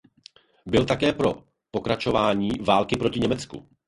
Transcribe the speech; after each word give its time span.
Byl 0.65 0.85
také 0.85 1.13
pro 1.13 1.43
pokračování 1.71 2.49
války 2.49 2.97
proti 2.97 3.19
Německu. 3.19 3.67